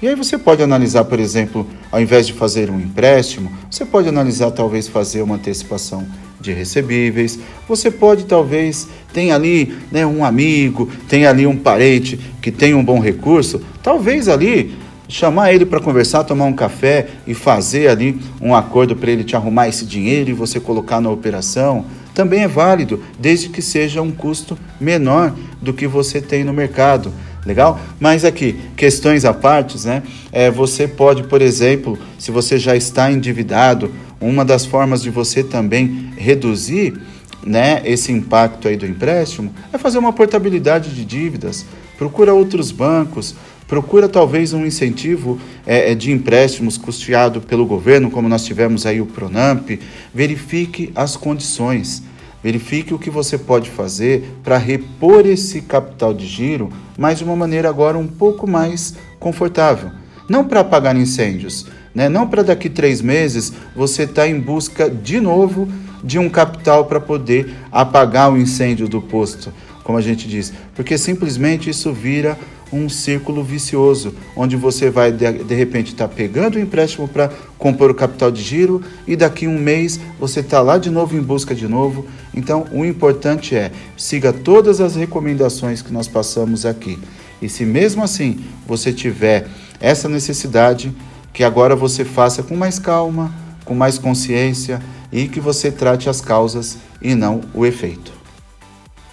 [0.00, 4.08] E aí você pode analisar, por exemplo, ao invés de fazer um empréstimo, você pode
[4.08, 6.06] analisar talvez fazer uma antecipação
[6.40, 7.38] de recebíveis.
[7.68, 12.84] Você pode talvez tem ali né, um amigo, tem ali um parente que tem um
[12.84, 14.76] bom recurso, talvez ali
[15.08, 19.36] chamar ele para conversar, tomar um café e fazer ali um acordo para ele te
[19.36, 24.10] arrumar esse dinheiro e você colocar na operação, também é válido, desde que seja um
[24.10, 27.12] custo menor do que você tem no mercado.
[27.44, 27.78] Legal?
[28.00, 30.02] Mas aqui, questões à parte, né?
[30.32, 35.42] É, você pode, por exemplo, se você já está endividado, uma das formas de você
[35.42, 36.98] também reduzir
[37.44, 41.64] né, esse impacto aí do empréstimo é fazer uma portabilidade de dívidas.
[41.96, 43.34] Procura outros bancos,
[43.68, 49.00] procura talvez um incentivo é, é de empréstimos custeado pelo governo, como nós tivemos aí
[49.00, 49.70] o Pronamp.
[50.12, 52.02] Verifique as condições.
[52.42, 57.34] Verifique o que você pode fazer para repor esse capital de giro, mas de uma
[57.34, 59.90] maneira agora um pouco mais confortável.
[60.28, 62.10] Não para apagar incêndios, né?
[62.10, 65.66] não para daqui três meses você estar tá em busca de novo
[66.04, 69.50] de um capital para poder apagar o incêndio do posto,
[69.82, 72.38] como a gente diz, porque simplesmente isso vira
[72.70, 77.30] um círculo vicioso, onde você vai de, de repente estar tá pegando o empréstimo para
[77.56, 81.22] compor o capital de giro e daqui um mês você está lá de novo em
[81.22, 82.04] busca de novo.
[82.34, 86.98] Então, o importante é siga todas as recomendações que nós passamos aqui.
[87.40, 89.46] E se mesmo assim você tiver
[89.80, 90.92] essa necessidade,
[91.36, 93.30] que agora você faça com mais calma,
[93.62, 94.80] com mais consciência
[95.12, 98.10] e que você trate as causas e não o efeito.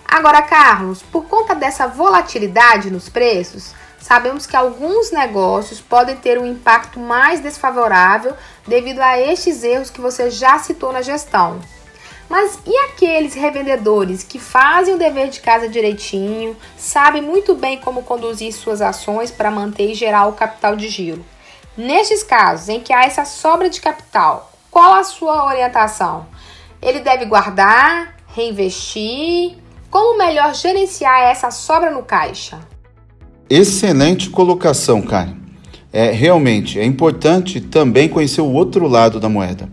[0.08, 6.46] Agora, Carlos, por conta dessa volatilidade nos preços, sabemos que alguns negócios podem ter um
[6.46, 8.34] impacto mais desfavorável
[8.66, 11.60] devido a estes erros que você já citou na gestão.
[12.30, 18.04] Mas e aqueles revendedores que fazem o dever de casa direitinho, sabem muito bem como
[18.04, 21.33] conduzir suas ações para manter e gerar o capital de giro?
[21.76, 26.28] Nestes casos em que há essa sobra de capital, qual a sua orientação?
[26.82, 29.56] Ele deve guardar, reinvestir
[29.90, 32.60] como melhor gerenciar essa sobra no caixa?
[33.50, 35.36] Excelente colocação, Karen.
[35.92, 39.70] É, realmente é importante também conhecer o outro lado da moeda,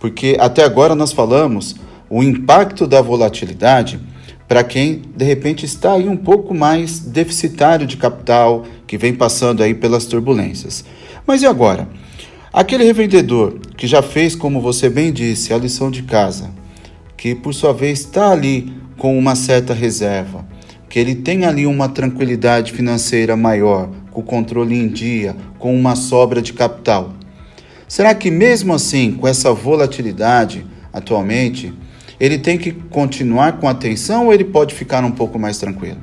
[0.00, 1.76] porque até agora nós falamos
[2.08, 4.00] o impacto da volatilidade
[4.48, 9.62] para quem de repente está aí um pouco mais deficitário de capital, que vem passando
[9.62, 10.84] aí pelas turbulências.
[11.28, 11.86] Mas e agora?
[12.50, 16.50] Aquele revendedor que já fez, como você bem disse, a lição de casa,
[17.18, 20.48] que por sua vez está ali com uma certa reserva,
[20.88, 25.94] que ele tenha ali uma tranquilidade financeira maior, com o controle em dia, com uma
[25.94, 27.12] sobra de capital.
[27.86, 31.74] Será que mesmo assim, com essa volatilidade atualmente,
[32.18, 35.98] ele tem que continuar com atenção ou ele pode ficar um pouco mais tranquilo?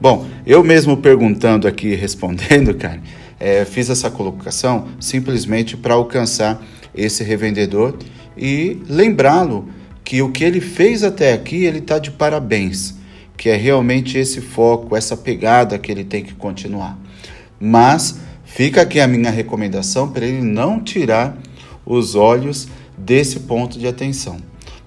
[0.00, 3.00] Bom, eu mesmo perguntando aqui e respondendo, cara,
[3.42, 6.62] é, fiz essa colocação simplesmente para alcançar
[6.94, 7.98] esse revendedor
[8.36, 9.68] e lembrá-lo
[10.04, 12.94] que o que ele fez até aqui, ele está de parabéns,
[13.36, 16.96] que é realmente esse foco, essa pegada que ele tem que continuar.
[17.58, 21.36] Mas fica aqui a minha recomendação para ele não tirar
[21.84, 24.36] os olhos desse ponto de atenção,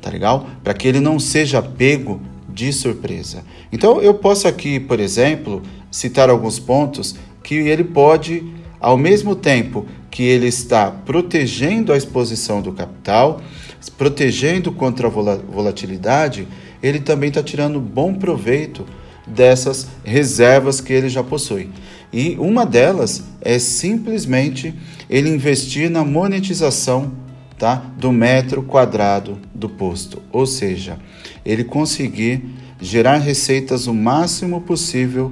[0.01, 0.47] tá legal?
[0.64, 3.43] Para que ele não seja pego de surpresa.
[3.70, 8.43] Então eu posso aqui, por exemplo, citar alguns pontos que ele pode,
[8.79, 13.39] ao mesmo tempo que ele está protegendo a exposição do capital,
[13.95, 16.47] protegendo contra a volatilidade,
[16.81, 18.83] ele também está tirando bom proveito
[19.27, 21.69] dessas reservas que ele já possui.
[22.11, 24.73] E uma delas é simplesmente
[25.07, 27.11] ele investir na monetização
[27.59, 30.97] tá, do metro quadrado do posto, ou seja,
[31.45, 32.43] ele conseguir
[32.81, 35.31] gerar receitas o máximo possível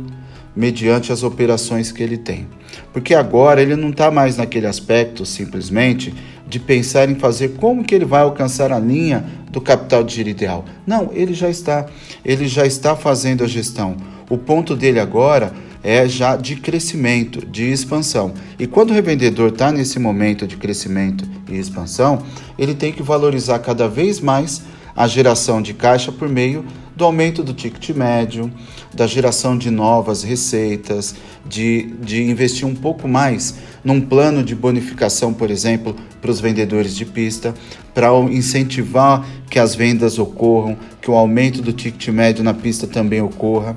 [0.56, 2.48] mediante as operações que ele tem.
[2.92, 6.14] Porque agora ele não está mais naquele aspecto simplesmente
[6.48, 10.30] de pensar em fazer como que ele vai alcançar a linha do capital de giro
[10.30, 10.66] ideal.
[10.86, 11.86] Não, ele já está,
[12.24, 13.96] ele já está fazendo a gestão.
[14.30, 15.52] O ponto dele agora
[15.84, 18.34] é já de crescimento, de expansão.
[18.58, 22.24] E quando o revendedor está nesse momento de crescimento e expansão,
[22.58, 24.64] ele tem que valorizar cada vez mais
[24.96, 26.64] a geração de caixa por meio
[26.96, 28.52] do aumento do ticket médio,
[28.94, 31.16] da geração de novas receitas,
[31.46, 36.96] de, de investir um pouco mais num plano de bonificação, por exemplo, para os vendedores
[36.96, 37.54] de pista,
[37.94, 43.22] para incentivar que as vendas ocorram, que o aumento do ticket médio na pista também
[43.22, 43.76] ocorra,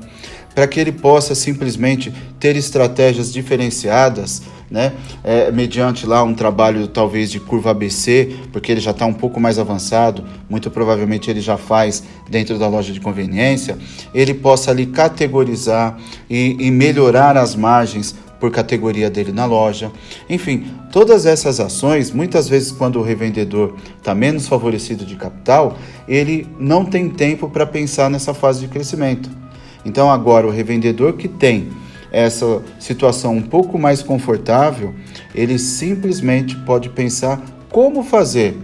[0.56, 4.40] para que ele possa simplesmente ter estratégias diferenciadas
[4.70, 4.94] né?
[5.22, 9.38] É, mediante lá um trabalho talvez de curva ABC, porque ele já está um pouco
[9.38, 13.78] mais avançado, muito provavelmente ele já faz dentro da loja de conveniência,
[14.12, 15.96] ele possa ali categorizar
[16.28, 19.92] e, e melhorar as margens por categoria dele na loja.
[20.28, 25.78] Enfim, todas essas ações, muitas vezes quando o revendedor está menos favorecido de capital,
[26.08, 29.45] ele não tem tempo para pensar nessa fase de crescimento.
[29.86, 31.68] Então agora o revendedor que tem
[32.10, 34.92] essa situação um pouco mais confortável,
[35.32, 38.58] ele simplesmente pode pensar como fazer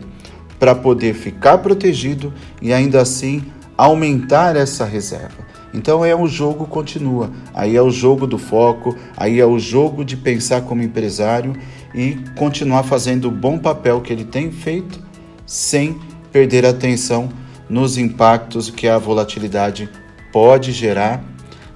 [0.58, 3.44] para poder ficar protegido e ainda assim
[3.78, 5.46] aumentar essa reserva.
[5.72, 7.30] Então é o jogo continua.
[7.54, 11.54] Aí é o jogo do foco, aí é o jogo de pensar como empresário
[11.94, 15.00] e continuar fazendo o bom papel que ele tem feito
[15.46, 16.00] sem
[16.32, 17.28] perder atenção
[17.68, 19.88] nos impactos que a volatilidade
[20.32, 21.22] pode gerar,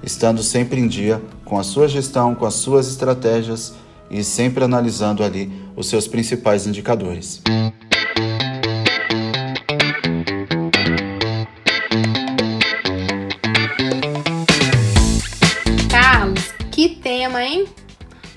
[0.01, 3.75] estando sempre em dia com a sua gestão, com as suas estratégias
[4.09, 7.41] e sempre analisando ali os seus principais indicadores.
[15.89, 17.67] Carlos, que tema, hein?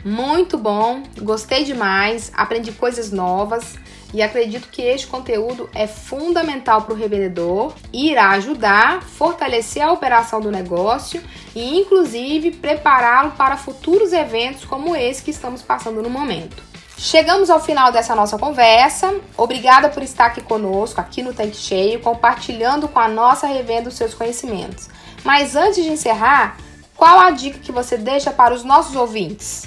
[0.05, 3.75] Muito bom, gostei demais, aprendi coisas novas
[4.12, 9.82] e acredito que este conteúdo é fundamental para o revendedor e irá ajudar a fortalecer
[9.82, 11.22] a operação do negócio
[11.54, 16.70] e, inclusive, prepará-lo para futuros eventos como esse que estamos passando no momento.
[16.96, 19.14] Chegamos ao final dessa nossa conversa.
[19.36, 23.94] Obrigada por estar aqui conosco, aqui no Tanque Cheio, compartilhando com a nossa revenda os
[23.94, 24.90] seus conhecimentos.
[25.24, 26.58] Mas antes de encerrar,
[26.94, 29.66] qual a dica que você deixa para os nossos ouvintes?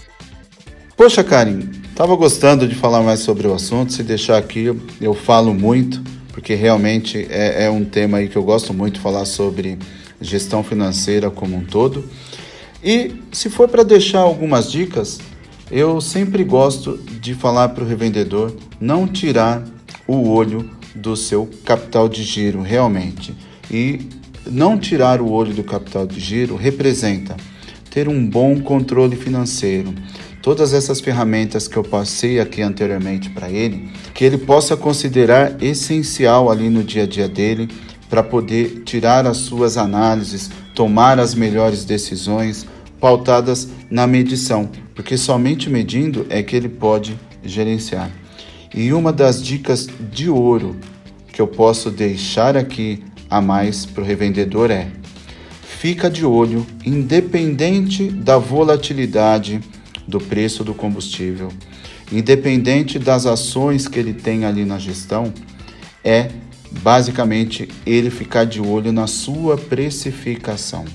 [0.95, 3.93] Poxa, Karim, Estava gostando de falar mais sobre o assunto.
[3.93, 4.65] Se deixar aqui,
[4.99, 9.25] eu falo muito, porque realmente é, é, um tema aí que eu gosto muito falar
[9.25, 9.77] sobre
[10.19, 12.03] gestão financeira como um todo.
[12.83, 15.19] E se for para deixar algumas dicas,
[15.69, 19.63] eu sempre gosto de falar para o revendedor não tirar
[20.07, 23.35] o olho do seu capital de giro realmente.
[23.69, 24.09] E
[24.47, 27.37] não tirar o olho do capital de giro representa
[27.91, 29.93] ter um bom controle financeiro
[30.43, 36.51] todas essas ferramentas que eu passei aqui anteriormente para ele, que ele possa considerar essencial
[36.51, 37.69] ali no dia a dia dele
[38.09, 42.67] para poder tirar as suas análises, tomar as melhores decisões
[42.99, 48.11] pautadas na medição, porque somente medindo é que ele pode gerenciar.
[48.75, 50.75] E uma das dicas de ouro
[51.31, 54.89] que eu posso deixar aqui a mais para o revendedor é:
[55.61, 59.61] fica de olho, independente da volatilidade
[60.07, 61.49] do preço do combustível,
[62.11, 65.33] independente das ações que ele tem ali na gestão,
[66.03, 66.29] é
[66.81, 70.85] basicamente ele ficar de olho na sua precificação.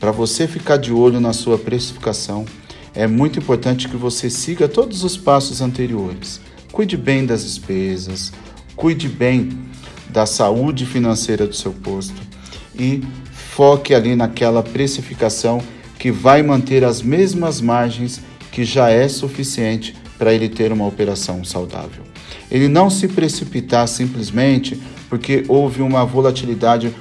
[0.00, 2.44] Para você ficar de olho na sua precificação,
[2.94, 6.40] é muito importante que você siga todos os passos anteriores.
[6.70, 8.32] Cuide bem das despesas,
[8.76, 9.50] cuide bem
[10.10, 12.20] da saúde financeira do seu posto
[12.78, 13.02] e
[13.32, 15.60] foque ali naquela precificação
[16.04, 18.20] que vai manter as mesmas margens
[18.52, 22.04] que já é suficiente para ele ter uma operação saudável.
[22.50, 24.78] Ele não se precipitar simplesmente
[25.08, 26.94] porque houve uma volatilidade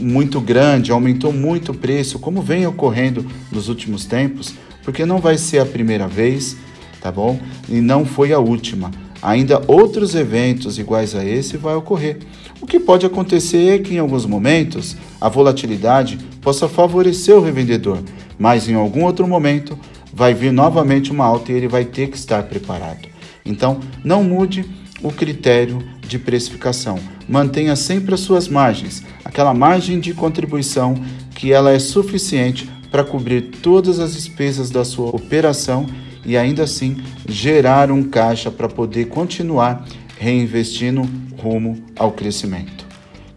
[0.00, 5.38] muito grande, aumentou muito o preço, como vem ocorrendo nos últimos tempos, porque não vai
[5.38, 6.56] ser a primeira vez,
[7.00, 7.38] tá bom?
[7.68, 8.90] E não foi a última.
[9.22, 12.18] Ainda outros eventos iguais a esse vai ocorrer.
[12.60, 17.98] O que pode acontecer é que em alguns momentos a volatilidade possa favorecer o revendedor,
[18.38, 19.78] mas em algum outro momento
[20.12, 23.08] vai vir novamente uma alta e ele vai ter que estar preparado.
[23.44, 24.64] Então, não mude
[25.02, 26.98] o critério de precificação.
[27.28, 30.94] Mantenha sempre as suas margens, aquela margem de contribuição
[31.34, 35.86] que ela é suficiente para cobrir todas as despesas da sua operação
[36.24, 36.96] e ainda assim
[37.28, 39.86] gerar um caixa para poder continuar
[40.18, 41.02] reinvestindo
[41.40, 42.86] rumo ao crescimento.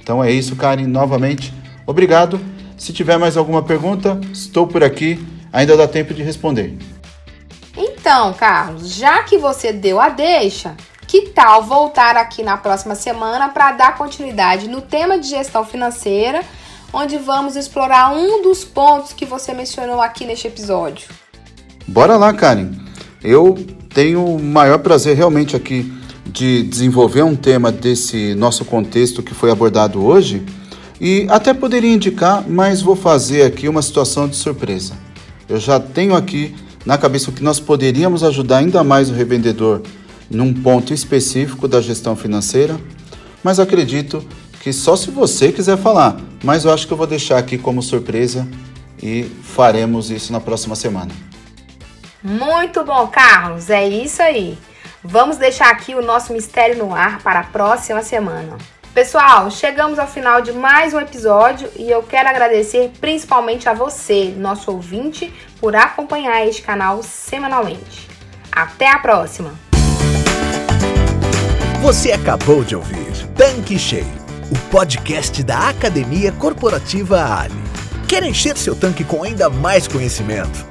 [0.01, 0.87] Então é isso, Karen.
[0.87, 1.53] Novamente,
[1.85, 2.39] obrigado.
[2.81, 5.23] Se tiver mais alguma pergunta, estou por aqui.
[5.53, 6.75] Ainda dá tempo de responder.
[7.77, 10.75] Então, Carlos, já que você deu a deixa,
[11.07, 16.41] que tal voltar aqui na próxima semana para dar continuidade no tema de gestão financeira,
[16.91, 21.07] onde vamos explorar um dos pontos que você mencionou aqui neste episódio?
[21.87, 22.71] Bora lá, Karen.
[23.23, 23.63] Eu
[23.93, 25.93] tenho o maior prazer realmente aqui
[26.25, 30.43] de desenvolver um tema desse nosso contexto que foi abordado hoje
[31.03, 34.93] e até poderia indicar, mas vou fazer aqui uma situação de surpresa.
[35.49, 39.81] Eu já tenho aqui na cabeça que nós poderíamos ajudar ainda mais o revendedor
[40.29, 42.79] num ponto específico da gestão financeira,
[43.43, 44.23] mas acredito
[44.61, 47.81] que só se você quiser falar, mas eu acho que eu vou deixar aqui como
[47.81, 48.47] surpresa
[49.01, 51.11] e faremos isso na próxima semana.
[52.23, 54.55] Muito bom, Carlos, é isso aí.
[55.03, 58.55] Vamos deixar aqui o nosso mistério no ar para a próxima semana.
[58.93, 64.33] Pessoal, chegamos ao final de mais um episódio e eu quero agradecer principalmente a você,
[64.37, 68.09] nosso ouvinte, por acompanhar este canal semanalmente.
[68.51, 69.53] Até a próxima!
[71.81, 74.05] Você acabou de ouvir Tanque Cheio,
[74.51, 77.63] o podcast da Academia Corporativa Ali.
[78.09, 80.70] Quer encher seu tanque com ainda mais conhecimento?